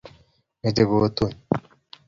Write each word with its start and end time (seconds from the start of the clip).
Mechei 0.61 0.85
kotun 0.89 1.31